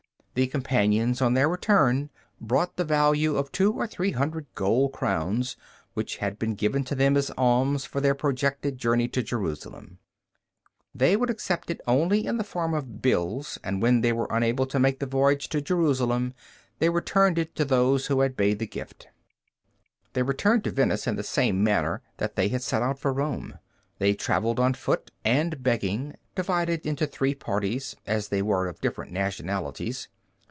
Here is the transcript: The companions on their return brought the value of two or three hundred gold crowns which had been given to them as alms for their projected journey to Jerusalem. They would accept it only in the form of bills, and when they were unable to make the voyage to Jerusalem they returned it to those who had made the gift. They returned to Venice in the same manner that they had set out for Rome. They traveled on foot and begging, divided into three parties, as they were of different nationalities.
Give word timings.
The 0.33 0.47
companions 0.47 1.21
on 1.21 1.33
their 1.33 1.49
return 1.49 2.09
brought 2.39 2.77
the 2.77 2.85
value 2.85 3.35
of 3.35 3.51
two 3.51 3.73
or 3.73 3.85
three 3.85 4.11
hundred 4.11 4.45
gold 4.55 4.93
crowns 4.93 5.57
which 5.93 6.17
had 6.17 6.39
been 6.39 6.55
given 6.55 6.85
to 6.85 6.95
them 6.95 7.17
as 7.17 7.31
alms 7.37 7.83
for 7.83 7.99
their 7.99 8.15
projected 8.15 8.77
journey 8.77 9.09
to 9.09 9.23
Jerusalem. 9.23 9.99
They 10.95 11.17
would 11.17 11.29
accept 11.29 11.69
it 11.69 11.81
only 11.85 12.25
in 12.25 12.37
the 12.37 12.45
form 12.45 12.73
of 12.73 13.01
bills, 13.01 13.59
and 13.61 13.81
when 13.81 13.99
they 13.99 14.13
were 14.13 14.29
unable 14.29 14.65
to 14.67 14.79
make 14.79 14.99
the 14.99 15.05
voyage 15.05 15.49
to 15.49 15.59
Jerusalem 15.59 16.33
they 16.79 16.89
returned 16.89 17.37
it 17.37 17.53
to 17.55 17.65
those 17.65 18.07
who 18.07 18.21
had 18.21 18.39
made 18.39 18.59
the 18.59 18.65
gift. 18.67 19.09
They 20.13 20.23
returned 20.23 20.63
to 20.63 20.71
Venice 20.71 21.07
in 21.07 21.17
the 21.17 21.23
same 21.23 21.61
manner 21.61 22.01
that 22.19 22.37
they 22.37 22.47
had 22.47 22.63
set 22.63 22.81
out 22.81 22.97
for 22.97 23.11
Rome. 23.11 23.59
They 23.99 24.13
traveled 24.13 24.61
on 24.61 24.75
foot 24.75 25.11
and 25.25 25.61
begging, 25.61 26.15
divided 26.35 26.85
into 26.85 27.05
three 27.05 27.35
parties, 27.35 27.97
as 28.07 28.29
they 28.29 28.41
were 28.41 28.69
of 28.69 28.79
different 28.79 29.11
nationalities. 29.11 30.07